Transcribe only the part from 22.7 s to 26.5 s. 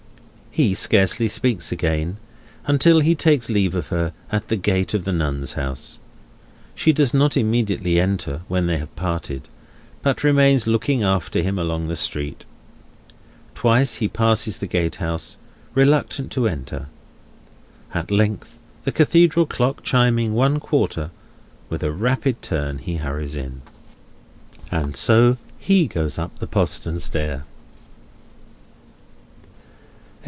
he hurries in. And so he goes up the